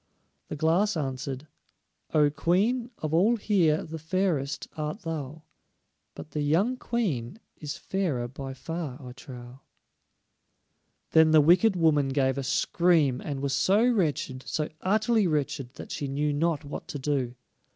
[0.47, 1.45] The Glass answered:
[2.11, 5.43] "O Queen, of all here the fairest art thou,
[6.15, 9.59] But the young Queen is fairer by far I trow."
[11.11, 15.91] Then the wicked woman gave a scream, and was so wretched, so utterly wretched, that
[15.91, 17.35] she knew not what to do.